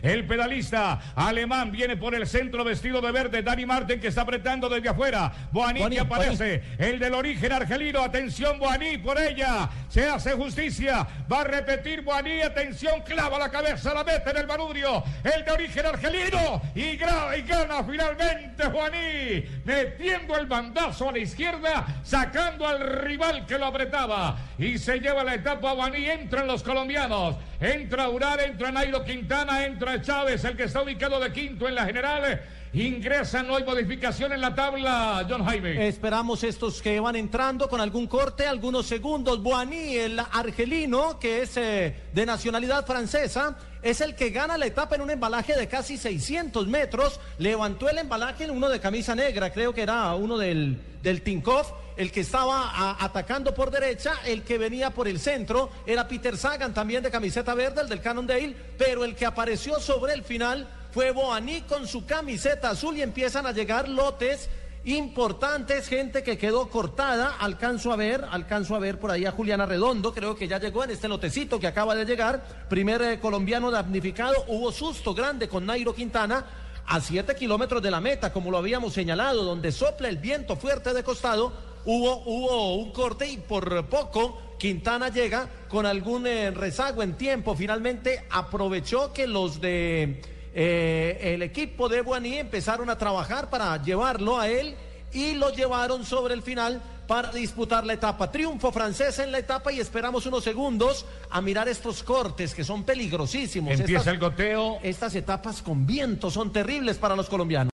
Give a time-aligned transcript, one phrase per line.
[0.00, 3.42] El pedalista alemán viene por el centro vestido de verde.
[3.42, 5.32] Dani Martin que está apretando desde afuera.
[5.50, 6.62] Boaní que aparece.
[6.78, 8.04] El del origen argelino.
[8.04, 9.68] Atención, Boaní por ella.
[9.88, 11.04] Se hace justicia.
[11.28, 12.42] Va a repetir Boaní.
[12.42, 15.02] Atención, clava la cabeza, la mete en el manubrio.
[15.24, 16.62] El de origen argelino.
[16.76, 19.44] Y, y gana finalmente Boaní.
[19.64, 21.84] Metiendo el bandazo a la izquierda.
[22.04, 24.36] Sacando al rival que lo apretaba.
[24.58, 26.08] Y se lleva la etapa Boaní.
[26.08, 27.34] Entran los colombianos.
[27.60, 31.86] Entra Urar, entra Nairo Quintana, entra Chávez, el que está ubicado de quinto en la
[31.86, 32.42] general.
[32.72, 35.88] Ingresa, no hay modificación en la tabla, John Jaime.
[35.88, 39.42] Esperamos estos que van entrando con algún corte, algunos segundos.
[39.42, 44.96] Boaní, el argelino, que es eh, de nacionalidad francesa, es el que gana la etapa
[44.96, 47.20] en un embalaje de casi 600 metros.
[47.38, 51.72] Levantó el embalaje en uno de camisa negra, creo que era uno del, del Tinkoff.
[51.96, 56.72] El que estaba atacando por derecha, el que venía por el centro, era Peter Sagan,
[56.72, 61.12] también de camiseta verde, el del Cannondale, pero el que apareció sobre el final fue
[61.12, 64.50] Boaní con su camiseta azul y empiezan a llegar lotes
[64.82, 69.64] importantes, gente que quedó cortada, alcanzo a ver, alcanzo a ver por ahí a Juliana
[69.64, 73.70] Redondo, creo que ya llegó en este lotecito que acaba de llegar, primer eh, colombiano
[73.70, 76.44] damnificado, hubo susto grande con Nairo Quintana,
[76.84, 80.92] a siete kilómetros de la meta, como lo habíamos señalado, donde sopla el viento fuerte
[80.92, 81.52] de costado,
[81.84, 87.54] hubo, hubo un corte y por poco Quintana llega con algún eh, rezago en tiempo,
[87.54, 94.40] finalmente aprovechó que los de eh, el equipo de Buaní empezaron a trabajar para llevarlo
[94.40, 94.74] a él
[95.12, 98.30] y lo llevaron sobre el final para disputar la etapa.
[98.30, 102.82] Triunfo francés en la etapa y esperamos unos segundos a mirar estos cortes que son
[102.82, 103.78] peligrosísimos.
[103.78, 104.78] Empieza el goteo.
[104.82, 107.66] Estas etapas con viento son terribles para los colombianos.